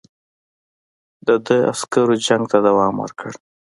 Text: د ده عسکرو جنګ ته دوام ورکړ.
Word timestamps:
د 1.27 1.29
ده 1.45 1.57
عسکرو 1.71 2.15
جنګ 2.25 2.43
ته 2.51 2.57
دوام 2.67 2.93
ورکړ. 3.03 3.31